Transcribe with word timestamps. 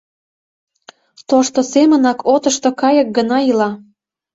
Тошто 1.29 1.59
семынак 1.71 2.19
отышто 2.35 2.69
кайык 2.81 3.07
гына 3.17 3.37
ила. 3.49 3.69